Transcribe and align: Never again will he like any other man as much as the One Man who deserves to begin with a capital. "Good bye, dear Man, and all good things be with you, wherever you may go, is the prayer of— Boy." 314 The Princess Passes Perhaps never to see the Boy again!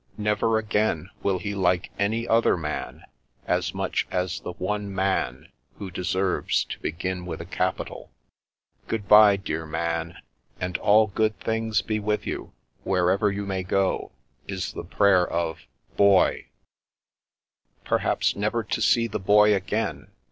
Never 0.17 0.57
again 0.57 1.11
will 1.21 1.37
he 1.37 1.53
like 1.53 1.91
any 1.99 2.27
other 2.27 2.57
man 2.57 3.03
as 3.45 3.71
much 3.75 4.07
as 4.09 4.39
the 4.39 4.53
One 4.53 4.91
Man 4.91 5.49
who 5.77 5.91
deserves 5.91 6.63
to 6.63 6.79
begin 6.79 7.23
with 7.27 7.39
a 7.39 7.45
capital. 7.45 8.09
"Good 8.87 9.07
bye, 9.07 9.35
dear 9.35 9.63
Man, 9.67 10.17
and 10.59 10.75
all 10.79 11.05
good 11.05 11.39
things 11.39 11.83
be 11.83 11.99
with 11.99 12.25
you, 12.25 12.51
wherever 12.83 13.29
you 13.31 13.45
may 13.45 13.61
go, 13.61 14.11
is 14.47 14.73
the 14.73 14.83
prayer 14.83 15.27
of— 15.27 15.67
Boy." 15.97 16.47
314 17.85 17.85
The 17.85 17.85
Princess 17.85 17.85
Passes 17.85 17.89
Perhaps 18.31 18.35
never 18.35 18.63
to 18.63 18.81
see 18.81 19.05
the 19.07 19.19
Boy 19.19 19.53
again! 19.53 20.07